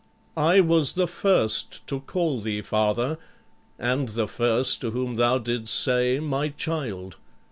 [0.35, 3.19] I was the first to call thee father;
[3.77, 7.17] and the first to whom thou didst say 'my child.'